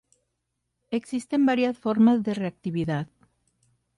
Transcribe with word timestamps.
Existen 0.89 1.45
varias 1.45 1.77
formas 1.77 2.23
de 2.23 2.33
reactividad. 2.33 3.07